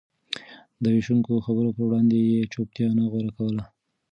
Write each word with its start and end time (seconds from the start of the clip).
د 0.81 0.83
وېشونکو 0.93 1.43
خبرو 1.45 1.75
پر 1.75 1.83
وړاندې 1.85 2.17
يې 2.29 2.49
چوپتيا 2.53 2.87
نه 2.97 3.03
غوره 3.11 3.31
کوله. 3.37 3.63